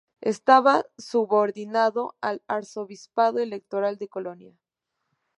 Estaba 0.21 0.83
subordinado 0.97 2.15
al 2.21 2.41
Arzobispado-Electoral 2.47 3.99
de 3.99 4.07
Colonia. 4.07 4.57